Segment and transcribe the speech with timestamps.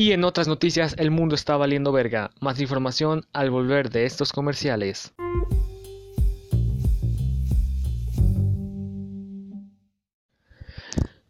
[0.00, 2.30] Y en otras noticias, el mundo está valiendo verga.
[2.40, 5.12] Más información al volver de estos comerciales.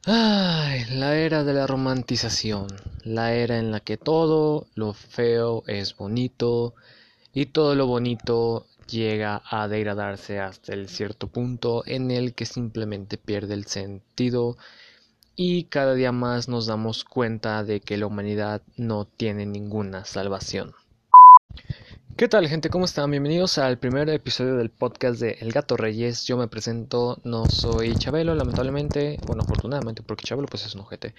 [0.07, 2.69] Ay, la era de la romantización,
[3.03, 6.77] la era en la que todo lo feo es bonito
[7.35, 13.19] y todo lo bonito llega a degradarse hasta el cierto punto en el que simplemente
[13.19, 14.57] pierde el sentido
[15.43, 20.75] y cada día más nos damos cuenta de que la humanidad no tiene ninguna salvación.
[22.15, 22.69] ¿Qué tal gente?
[22.69, 23.11] ¿Cómo están?
[23.11, 26.27] Bienvenidos al primer episodio del podcast de El Gato Reyes.
[26.27, 31.15] Yo me presento, no soy Chabelo, lamentablemente, bueno, afortunadamente, porque Chabelo pues es un ojete,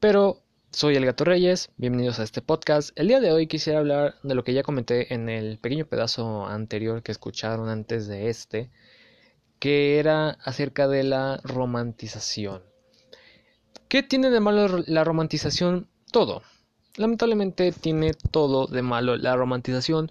[0.00, 0.40] pero
[0.70, 2.98] soy El Gato Reyes, bienvenidos a este podcast.
[2.98, 6.46] El día de hoy quisiera hablar de lo que ya comenté en el pequeño pedazo
[6.46, 8.70] anterior que escucharon antes de este,
[9.58, 12.62] que era acerca de la romantización.
[13.88, 15.86] ¿Qué tiene de malo la romantización?
[16.10, 16.42] Todo.
[16.96, 20.10] Lamentablemente tiene todo de malo la romantización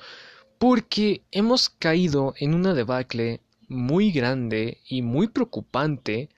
[0.58, 6.30] porque hemos caído en una debacle muy grande y muy preocupante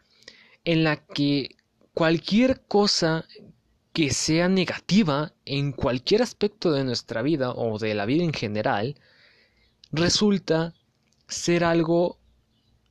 [0.65, 1.55] en la que
[1.93, 3.25] cualquier cosa
[3.93, 8.95] que sea negativa en cualquier aspecto de nuestra vida o de la vida en general
[9.91, 10.73] resulta
[11.27, 12.17] ser algo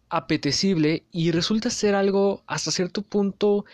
[0.09, 3.65] apetecible y resulta ser algo hasta cierto punto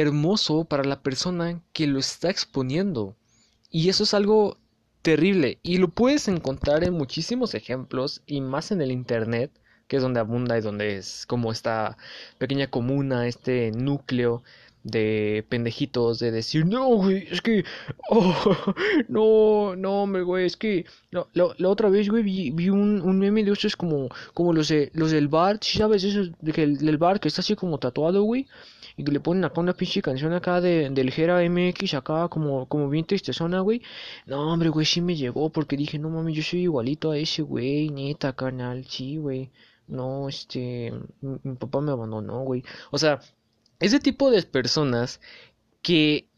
[0.00, 3.16] hermoso para la persona que lo está exponiendo.
[3.70, 4.58] Y eso es algo
[5.02, 9.50] terrible y lo puedes encontrar en muchísimos ejemplos y más en el internet
[9.88, 11.98] que es donde abunda y donde es como esta
[12.38, 14.42] pequeña comuna, este núcleo
[14.84, 17.64] de pendejitos de decir, no, güey, es que,
[18.08, 18.74] oh,
[19.08, 23.44] no, no, hombre, güey, es que, la, otra vez, güey, vi, vi un, un, meme
[23.44, 26.04] de es como, como los, de, los del bar, ¿sabes?
[26.04, 28.46] Eso, de que el, del bar que está así como tatuado, güey,
[28.96, 32.66] y que le ponen acá una pinche canción acá de, de ligera MX acá como,
[32.66, 33.82] como bien tristezona, güey.
[34.26, 37.42] No, hombre, güey, sí me llegó porque dije, no mames, yo soy igualito a ese
[37.42, 39.50] güey, neta, canal, sí, güey.
[39.88, 42.62] No, este, mi, papá me abandonó, güey.
[42.90, 43.20] O sea,
[43.82, 45.20] ese tipo de personas
[45.82, 46.28] que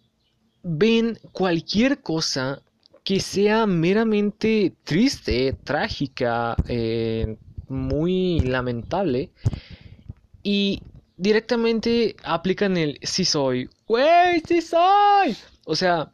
[0.62, 2.62] ven cualquier cosa
[3.04, 7.36] que sea meramente triste, trágica, eh,
[7.68, 9.30] muy lamentable
[10.42, 10.82] y
[11.18, 13.68] directamente aplican el sí soy.
[13.88, 15.36] Wey, sí soy.
[15.66, 16.12] O sea,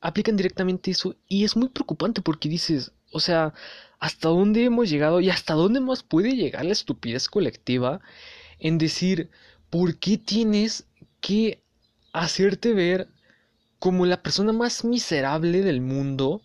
[0.00, 3.54] aplican directamente eso y es muy preocupante porque dices, o sea,
[3.98, 8.00] ¿hasta dónde hemos llegado y hasta dónde más puede llegar la estupidez colectiva
[8.60, 9.30] en decir,
[9.74, 10.86] ¿por qué tienes
[11.20, 11.64] que
[12.12, 13.08] hacerte ver
[13.80, 16.42] como la persona más miserable del mundo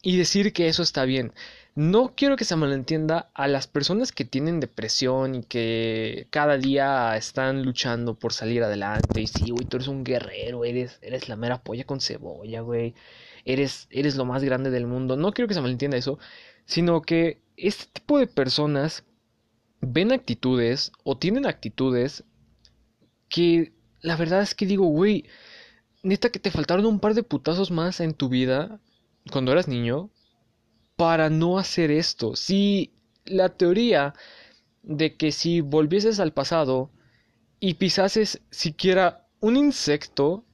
[0.00, 1.32] y decir que eso está bien?
[1.74, 7.16] No quiero que se malentienda a las personas que tienen depresión y que cada día
[7.16, 9.22] están luchando por salir adelante.
[9.22, 12.94] Y sí, güey, tú eres un guerrero, eres, eres la mera polla con cebolla, güey.
[13.44, 15.16] Eres, eres lo más grande del mundo.
[15.16, 16.20] No quiero que se malentienda eso,
[16.64, 19.02] sino que este tipo de personas
[19.80, 22.22] ven actitudes o tienen actitudes
[23.28, 25.26] que la verdad es que digo, güey,
[26.02, 28.80] neta que te faltaron un par de putazos más en tu vida
[29.30, 30.10] cuando eras niño
[30.96, 32.36] para no hacer esto.
[32.36, 32.92] Si
[33.24, 34.14] la teoría
[34.82, 36.90] de que si volvieses al pasado
[37.60, 40.44] y pisases siquiera un insecto,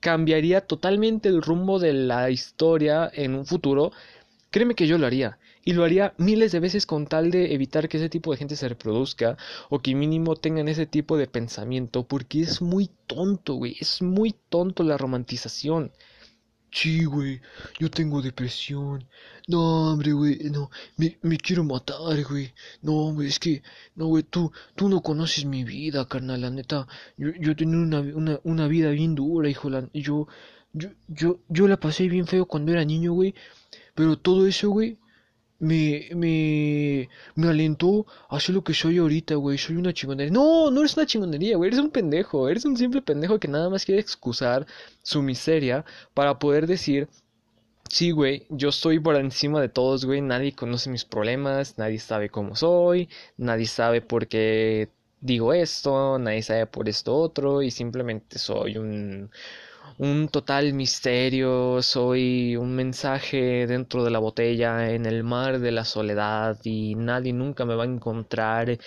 [0.00, 3.92] cambiaría totalmente el rumbo de la historia en un futuro,
[4.50, 5.38] créeme que yo lo haría.
[5.66, 8.54] Y lo haría miles de veces con tal de evitar que ese tipo de gente
[8.56, 9.36] se reproduzca
[9.68, 13.76] o que mínimo tengan ese tipo de pensamiento, porque es muy tonto, güey.
[13.80, 15.90] Es muy tonto la romantización.
[16.70, 17.40] Sí, güey,
[17.80, 19.08] yo tengo depresión.
[19.48, 22.52] No, hombre, güey, no, me, me quiero matar, güey.
[22.82, 23.62] No, hombre, es que,
[23.96, 26.86] no, güey, tú, tú no conoces mi vida, carnal, la neta.
[27.16, 30.28] Yo, yo tenía una, una, una vida bien dura, hijo, la, yo,
[30.72, 33.34] yo, yo, yo la pasé bien feo cuando era niño, güey.
[33.94, 34.98] Pero todo eso, güey,
[35.58, 39.58] me, me, me alentó a hacer lo que soy ahorita, güey.
[39.58, 40.32] Soy una chingonería.
[40.32, 41.68] No, no eres una chingonería, güey.
[41.68, 42.48] Eres un pendejo.
[42.48, 44.66] Eres un simple pendejo que nada más quiere excusar
[45.02, 47.08] su miseria para poder decir,
[47.88, 50.20] sí, güey, yo estoy por encima de todos, güey.
[50.20, 56.42] Nadie conoce mis problemas, nadie sabe cómo soy, nadie sabe por qué digo esto, nadie
[56.42, 59.30] sabe por esto otro y simplemente soy un
[59.98, 65.84] un total misterio, soy un mensaje dentro de la botella en el mar de la
[65.84, 68.78] soledad y nadie nunca me va a encontrar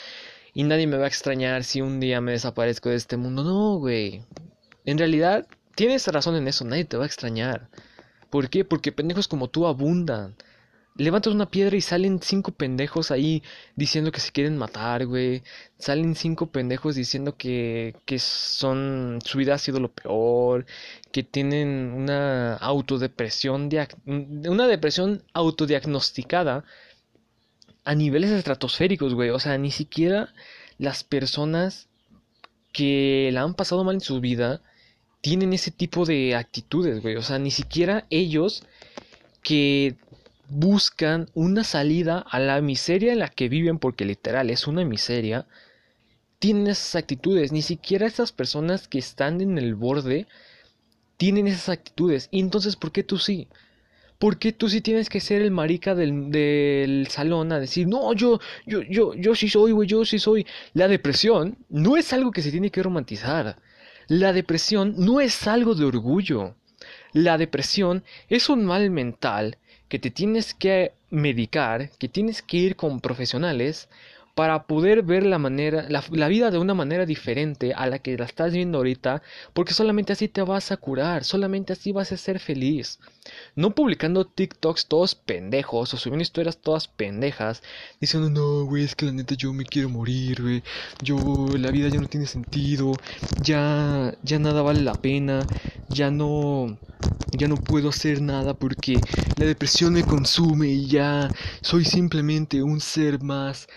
[0.53, 3.43] y nadie me va a extrañar si un día me desaparezco de este mundo.
[3.43, 4.23] No, güey.
[4.85, 7.69] En realidad, tienes razón en eso, nadie te va a extrañar.
[8.29, 8.65] ¿Por qué?
[8.65, 10.35] Porque pendejos como tú abundan.
[10.99, 13.41] Levantas una piedra y salen cinco pendejos ahí
[13.75, 15.43] diciendo que se quieren matar, güey.
[15.77, 20.65] Salen cinco pendejos diciendo que, que son, su vida ha sido lo peor,
[21.11, 23.69] que tienen una autodepresión,
[24.05, 26.65] una depresión autodiagnosticada
[27.85, 29.29] a niveles estratosféricos, güey.
[29.29, 30.33] O sea, ni siquiera
[30.77, 31.87] las personas
[32.73, 34.61] que la han pasado mal en su vida
[35.21, 37.15] tienen ese tipo de actitudes, güey.
[37.15, 38.63] O sea, ni siquiera ellos
[39.41, 39.95] que
[40.49, 45.47] buscan una salida a la miseria en la que viven, porque literal es una miseria,
[46.39, 47.51] tienen esas actitudes.
[47.51, 50.27] Ni siquiera esas personas que están en el borde
[51.17, 52.29] tienen esas actitudes.
[52.31, 53.47] Y entonces, ¿por qué tú sí?
[54.17, 58.13] ¿Por qué tú sí tienes que ser el marica del, del salón a decir, no,
[58.13, 60.45] yo, yo, yo, yo sí soy, güey, yo sí soy?
[60.73, 63.61] La depresión no es algo que se tiene que romantizar.
[64.07, 66.55] La depresión no es algo de orgullo.
[67.13, 69.57] La depresión es un mal mental
[69.89, 73.89] que te tienes que medicar, que tienes que ir con profesionales
[74.39, 78.23] para poder ver la manera, la, vida de una manera diferente a la que la
[78.23, 79.21] estás viendo ahorita,
[79.51, 82.99] porque solamente así te vas a curar, solamente así vas a ser feliz.
[83.57, 87.61] No publicando TikToks todos pendejos o subiendo historias todas pendejas,
[87.99, 90.63] diciendo, no, güey, es que la neta yo me quiero morir, güey,
[91.01, 91.17] yo,
[91.57, 92.93] la vida ya no tiene sentido,
[93.43, 95.45] ya, ya nada vale la pena,
[95.89, 96.77] ya no,
[97.37, 98.99] ya no puedo hacer nada porque
[99.37, 101.29] la depresión me consume y ya
[101.61, 103.67] soy simplemente un ser más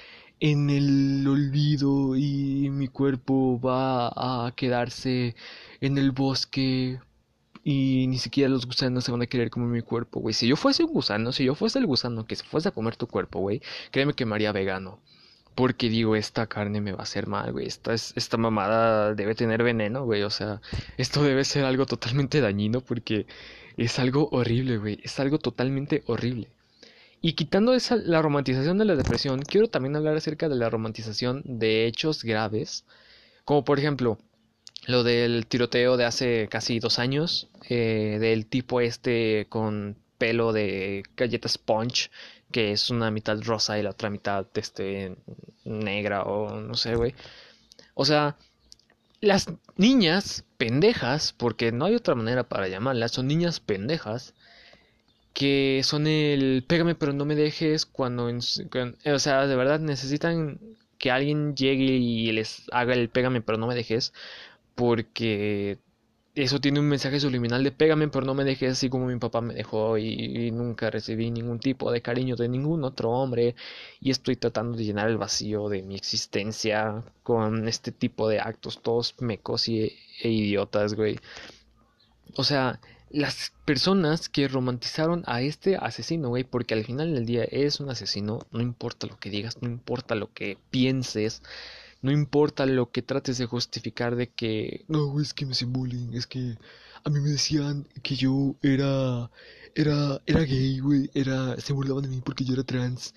[0.40, 5.36] en el olvido y mi cuerpo va a quedarse
[5.80, 6.98] en el bosque
[7.64, 10.34] y ni siquiera los gusanos se van a querer comer mi cuerpo, güey.
[10.34, 12.96] Si yo fuese un gusano, si yo fuese el gusano que se fuese a comer
[12.96, 13.62] tu cuerpo, güey,
[13.92, 15.00] créeme que me haría vegano.
[15.54, 17.66] Porque digo, esta carne me va a hacer mal, güey.
[17.66, 20.22] Esta, esta mamada debe tener veneno, güey.
[20.22, 20.60] O sea,
[20.96, 23.26] esto debe ser algo totalmente dañino porque
[23.76, 25.00] es algo horrible, güey.
[25.02, 26.48] Es algo totalmente horrible.
[27.20, 31.42] Y quitando esa, la romantización de la depresión, quiero también hablar acerca de la romantización
[31.44, 32.84] de hechos graves,
[33.44, 34.18] como por ejemplo
[34.86, 41.02] lo del tiroteo de hace casi dos años, eh, del tipo este con pelo de
[41.16, 42.08] galleta sponge,
[42.52, 45.16] que es una mitad rosa y la otra mitad este,
[45.64, 47.12] negra o no sé, güey.
[47.94, 48.36] O sea,
[49.20, 54.34] las niñas pendejas, porque no hay otra manera para llamarlas, son niñas pendejas,
[55.34, 60.60] que son el pégame pero no me dejes cuando, o sea, de verdad necesitan
[60.98, 64.12] que alguien llegue y les haga el pégame pero no me dejes
[64.76, 65.78] porque
[66.34, 69.40] eso tiene un mensaje subliminal de pégame pero no me dejes así como mi papá
[69.42, 73.54] me dejó y, nunca recibí ningún tipo de cariño de ningún otro hombre
[74.00, 78.80] y estoy tratando de llenar el vacío de mi existencia con este tipo de actos
[78.82, 79.92] todos mecos y,
[80.22, 81.18] e idiotas, güey.
[82.36, 82.80] O sea,
[83.10, 87.90] las personas que romantizaron a este asesino, güey, porque al final del día es un
[87.90, 91.42] asesino, no importa lo que digas, no importa lo que pienses,
[92.02, 95.72] no importa lo que trates de justificar de que, no, es que me hacen
[96.12, 96.56] es que
[97.04, 99.30] a mí me decían que yo era,
[99.74, 103.14] era, era gay, güey, era, se burlaban de mí porque yo era trans.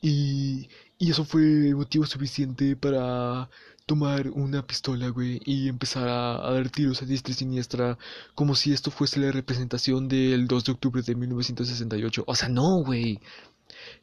[0.00, 3.50] Y, y eso fue motivo suficiente para
[3.88, 7.98] tomar una pistola, güey, y empezar a, dar tiros a diestra y siniestra,
[8.34, 12.24] como si esto fuese la representación del 2 de octubre de 1968.
[12.26, 13.18] O sea, no, güey.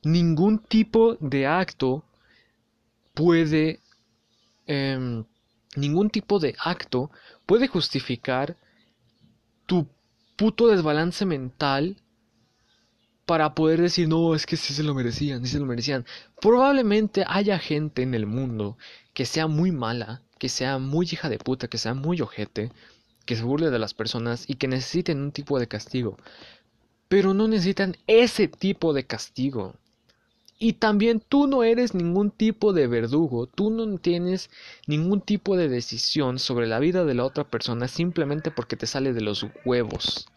[0.03, 2.03] Ningún tipo de acto
[3.13, 3.79] puede...
[4.67, 5.25] Em,
[5.75, 7.11] ningún tipo de acto
[7.45, 8.57] puede justificar
[9.65, 9.87] tu
[10.35, 11.97] puto desbalance mental
[13.25, 16.05] para poder decir, no, es que sí se lo merecían, sí se lo merecían.
[16.39, 18.77] Probablemente haya gente en el mundo
[19.13, 22.71] que sea muy mala, que sea muy hija de puta, que sea muy ojete,
[23.25, 26.17] que se burle de las personas y que necesiten un tipo de castigo.
[27.07, 29.75] Pero no necesitan ese tipo de castigo.
[30.57, 34.49] Y también tú no eres ningún tipo de verdugo, tú no tienes
[34.87, 39.11] ningún tipo de decisión sobre la vida de la otra persona simplemente porque te sale
[39.11, 40.29] de los huevos.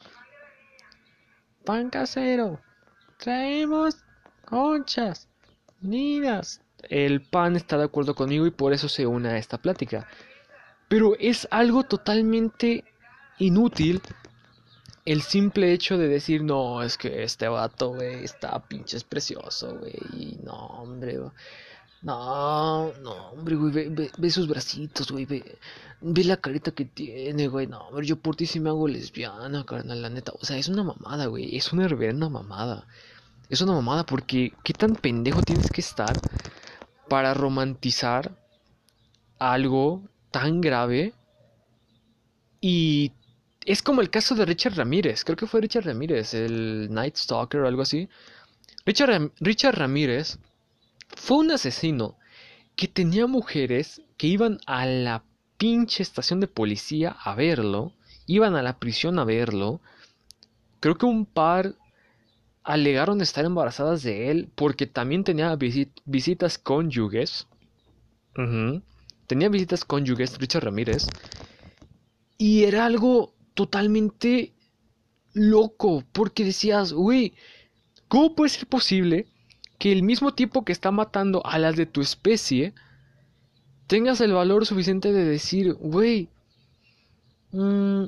[1.65, 2.61] Pan casero,
[3.19, 3.99] traemos
[4.45, 5.29] conchas,
[5.81, 10.09] nidas, el PAN está de acuerdo conmigo y por eso se une a esta plática.
[10.89, 12.85] Pero es algo totalmente
[13.39, 14.01] inútil
[15.13, 20.39] el simple hecho de decir, no, es que este vato, güey, está pinches precioso, güey.
[20.45, 21.19] No, hombre,
[22.03, 25.59] no, no, hombre, güey, ve, ve, sus bracitos, güey, ve,
[26.03, 27.67] ve, la carita que tiene, güey.
[27.67, 30.33] No, hombre, yo por ti sí me hago lesbiana, carnal, la neta.
[30.39, 32.87] O sea, es una mamada, güey, es una reverenda mamada.
[33.49, 36.21] Es una mamada porque, ¿qué tan pendejo tienes que estar
[37.09, 38.37] para romantizar
[39.39, 41.15] algo tan grave
[42.61, 43.13] y
[43.69, 47.61] es como el caso de Richard Ramírez, creo que fue Richard Ramírez, el Night Stalker
[47.61, 48.09] o algo así.
[48.87, 50.39] Richard, Richard Ramírez
[51.15, 52.17] fue un asesino
[52.77, 55.23] que tenía mujeres que iban a la
[55.59, 57.93] pinche estación de policía a verlo,
[58.27, 59.83] iban a la prisión a verlo.
[60.81, 61.75] Creo que un par
[62.65, 65.55] alegaron estar embarazadas de él porque también tenía
[66.07, 67.47] visitas cónyuges.
[69.27, 71.07] Tenía visitas cónyuges, Richard Ramírez.
[72.39, 74.53] Y era algo totalmente
[75.33, 77.35] loco, porque decías, güey,
[78.07, 79.27] ¿cómo puede ser posible
[79.81, 82.73] que el mismo tipo que está matando a las de tu especie
[83.89, 86.29] tengas el valor suficiente de decir, güey,
[87.51, 88.05] mm,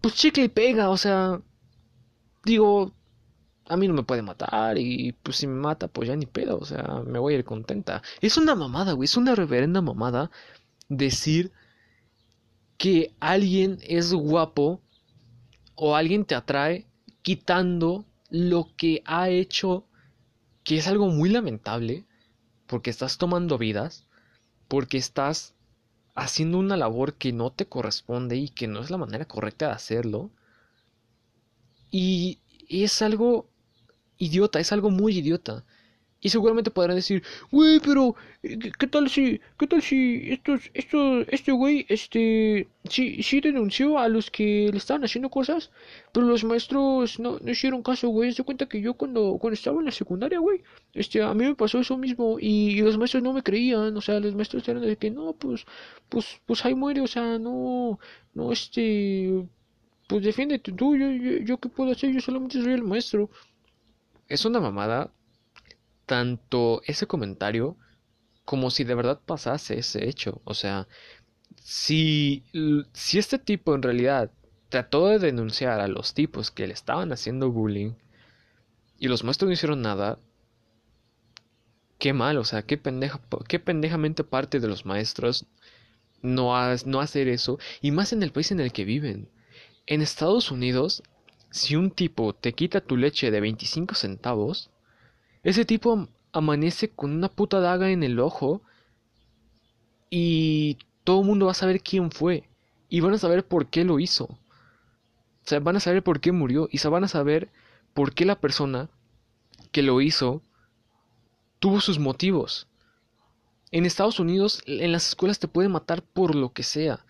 [0.00, 1.40] pues chicle y pega, o sea,
[2.44, 2.90] digo,
[3.68, 6.58] a mí no me puede matar y pues si me mata, pues ya ni pedo,
[6.58, 8.02] o sea, me voy a ir contenta.
[8.20, 10.32] Es una mamada, güey, es una reverenda mamada
[10.88, 11.52] decir
[12.80, 14.80] que alguien es guapo
[15.74, 16.86] o alguien te atrae
[17.20, 19.84] quitando lo que ha hecho,
[20.64, 22.06] que es algo muy lamentable,
[22.66, 24.06] porque estás tomando vidas,
[24.66, 25.52] porque estás
[26.14, 29.72] haciendo una labor que no te corresponde y que no es la manera correcta de
[29.72, 30.30] hacerlo.
[31.90, 33.50] Y es algo
[34.16, 35.66] idiota, es algo muy idiota.
[36.22, 41.26] Y seguramente podrán decir, güey, pero eh, ¿qué tal si, qué tal si estos, estos,
[41.30, 45.70] este güey, este, sí, sí denunció a los que le estaban haciendo cosas,
[46.12, 48.32] pero los maestros no, no hicieron caso, güey.
[48.32, 50.62] Se cuenta que yo cuando, cuando estaba en la secundaria, güey,
[50.92, 54.20] este, a mí me pasó eso mismo y, los maestros no me creían, o sea,
[54.20, 55.64] los maestros eran de que no, pues,
[56.10, 57.98] pues, pues ahí muere, o sea, no,
[58.34, 59.42] no, este,
[60.06, 63.30] pues defiéndete tú, yo, yo, yo qué puedo hacer, yo solamente soy el maestro.
[64.28, 65.10] Es una mamada
[66.10, 67.76] tanto ese comentario
[68.44, 70.40] como si de verdad pasase ese hecho.
[70.42, 70.88] O sea,
[71.62, 72.42] si,
[72.92, 74.32] si este tipo en realidad
[74.70, 77.92] trató de denunciar a los tipos que le estaban haciendo bullying
[78.98, 80.18] y los maestros no hicieron nada,
[82.00, 85.46] qué mal, o sea, qué, pendeja, qué pendejamente parte de los maestros
[86.22, 86.52] no,
[86.86, 89.28] no hacer eso, y más en el país en el que viven.
[89.86, 91.04] En Estados Unidos,
[91.50, 94.70] si un tipo te quita tu leche de 25 centavos,
[95.42, 98.62] ese tipo amanece con una puta daga en el ojo
[100.10, 102.44] y todo el mundo va a saber quién fue
[102.88, 104.24] y van a saber por qué lo hizo.
[104.24, 107.48] O sea, van a saber por qué murió y se van a saber
[107.94, 108.88] por qué la persona
[109.72, 110.42] que lo hizo
[111.58, 112.66] tuvo sus motivos.
[113.70, 117.04] En Estados Unidos, en las escuelas te pueden matar por lo que sea.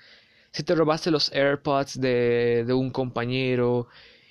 [0.52, 3.88] Si te robaste los AirPods de, de un compañero,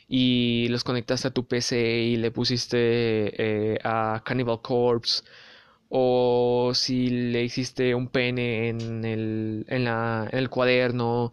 [0.09, 2.75] y los conectaste a tu PC y le pusiste
[3.75, 5.23] eh, a Cannibal Corpse
[5.89, 11.31] o si le hiciste un pene en el, en, la, en el cuaderno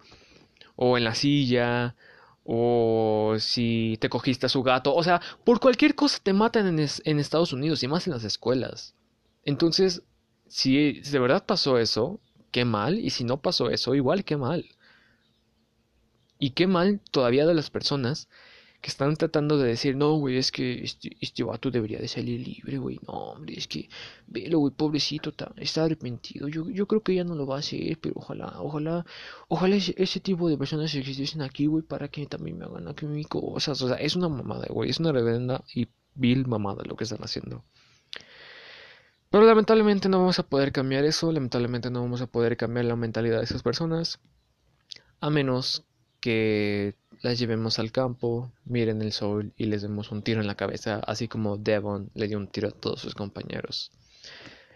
[0.76, 1.97] o en la silla
[2.45, 6.88] o si te cogiste a su gato, o sea, por cualquier cosa te matan en,
[7.04, 8.95] en Estados Unidos y más en las escuelas.
[9.42, 10.02] Entonces,
[10.49, 12.21] si de verdad pasó eso,
[12.52, 14.66] qué mal, y si no pasó eso, igual qué mal.
[16.38, 18.28] Y qué mal todavía de las personas
[18.80, 22.47] que están tratando de decir, no, güey, es que este, este vato debería de salir
[22.47, 23.88] libre, güey, no, hombre, es que,
[24.26, 27.99] velo, güey, pobrecito, está, arrepentido, yo, yo creo que ya no lo va a hacer,
[28.00, 29.04] pero ojalá, ojalá,
[29.49, 33.25] ojalá ese, tipo de personas existiesen aquí, güey, para que también me hagan aquí mi
[33.25, 37.04] cosas, o sea, es una mamada, güey, es una reverenda y vil mamada lo que
[37.04, 37.64] están haciendo.
[39.30, 42.97] Pero lamentablemente no vamos a poder cambiar eso, lamentablemente no vamos a poder cambiar la
[42.97, 44.21] mentalidad de esas personas,
[45.21, 45.85] a menos
[46.21, 46.95] que
[47.26, 51.00] las llevemos al campo, miren el sol y les demos un tiro en la cabeza,
[51.06, 53.90] así como Devon le dio un tiro a todos sus compañeros.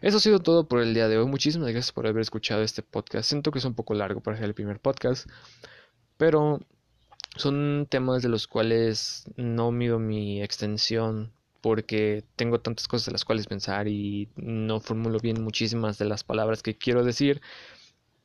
[0.02, 1.26] Eso ha sido todo por el día de hoy.
[1.26, 3.28] Muchísimas gracias por haber escuchado este podcast.
[3.28, 5.30] Siento que es un poco largo para ser el primer podcast,
[6.16, 6.61] pero
[7.37, 11.30] son temas de los cuales no mido mi extensión
[11.61, 16.25] porque tengo tantas cosas de las cuales pensar y no formulo bien muchísimas de las
[16.25, 17.40] palabras que quiero decir.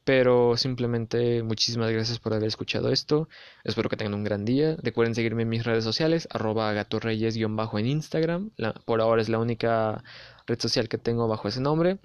[0.06, 3.28] Pero simplemente muchísimas gracias por haber escuchado esto.
[3.64, 4.78] Espero que tengan un gran día.
[4.82, 8.52] Recuerden seguirme en mis redes sociales, arroba gatorreyes-bajo en Instagram.
[8.86, 10.04] por ahora es la única
[10.48, 11.98] red social que tengo bajo ese nombre.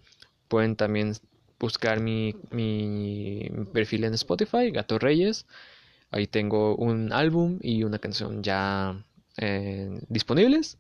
[0.49, 1.15] Pueden también
[1.61, 5.47] buscar mi, mi perfil en Spotify, Gato Reyes.
[6.11, 9.05] Ahí tengo un álbum y una canción ya
[9.37, 10.79] eh, disponibles.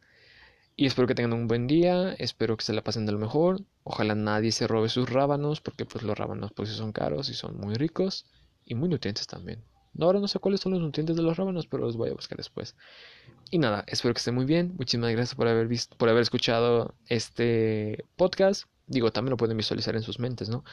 [0.77, 3.61] Y espero que tengan un buen día, espero que se la pasen de lo mejor.
[3.85, 7.59] Ojalá nadie se robe sus rábanos, porque pues los rábanos pues son caros y son
[7.59, 8.27] muy ricos
[8.65, 9.63] y muy nutrientes también.
[9.95, 12.15] No, ahora no sé cuáles son los nutrientes de los rábanos, pero los voy a
[12.15, 12.77] buscar después.
[13.51, 14.75] Y nada, espero que estén muy bien.
[14.77, 18.65] Muchísimas gracias por haber visto, por haber escuchado este podcast.
[18.87, 20.65] Digo, también lo pueden visualizar en sus mentes, ¿no?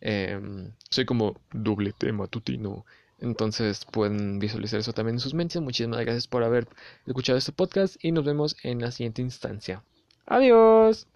[0.00, 2.84] Em, soy como doble tema tutino.
[3.20, 5.60] Entonces pueden visualizar eso también en sus mentes.
[5.60, 6.66] Muchísimas gracias por haber
[7.06, 9.84] escuchado este podcast y nos vemos en la siguiente instancia.
[10.26, 11.06] Adiós.